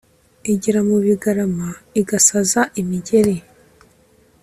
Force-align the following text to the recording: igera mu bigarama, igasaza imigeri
igera 0.53 0.79
mu 0.87 0.97
bigarama, 1.05 1.69
igasaza 2.01 2.61
imigeri 2.81 3.35